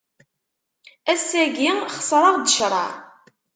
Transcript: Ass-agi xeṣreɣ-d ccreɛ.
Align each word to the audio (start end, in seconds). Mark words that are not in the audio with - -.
Ass-agi 1.13 1.71
xeṣreɣ-d 1.95 2.45
ccreɛ. 2.55 2.89